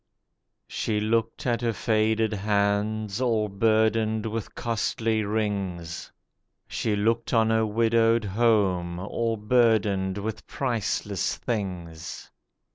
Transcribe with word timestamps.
She 0.65 0.99
looked 0.99 1.45
at 1.45 1.61
her 1.61 1.73
faded 1.73 2.33
hands, 2.33 3.21
all 3.21 3.47
burdened 3.49 4.25
with 4.25 4.55
costly 4.55 5.23
rings; 5.23 6.11
She 6.67 6.95
looked 6.95 7.35
on 7.35 7.51
her 7.51 7.67
widowed 7.67 8.25
home, 8.25 8.97
all 8.97 9.37
burdened 9.37 10.17
with 10.17 10.47
priceless 10.47 11.35
things. 11.37 12.31